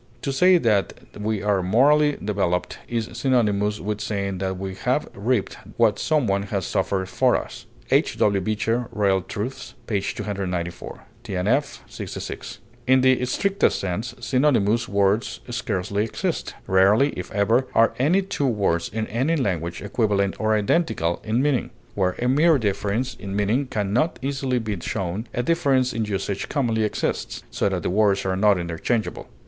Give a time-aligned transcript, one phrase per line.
[0.23, 5.57] To say that we are morally developed is synonymous with saying that we have reaped
[5.77, 7.67] what some one has suffered for us.
[7.91, 8.17] H.
[8.17, 8.41] W.
[8.41, 10.01] BEECHER Royal Truths p.
[10.01, 11.03] 294.
[11.21, 11.35] [T.
[11.37, 11.83] & F.
[11.87, 18.47] '66.] In the strictest sense, synonymous words scarcely exist; rarely, if ever, are any two
[18.47, 23.93] words in any language equivalent or identical in meaning; where a difference in meaning can
[23.93, 28.35] not easily be shown, a difference in usage commonly exists, so that the words are
[28.35, 29.27] not interchangeable.